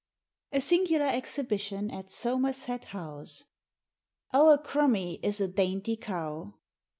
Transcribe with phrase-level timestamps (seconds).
[0.51, 3.45] A SINGULAR EXHIBITION AT SOMERSET HOUSE.
[4.33, 6.55] "Our Crummie is a dainty cow."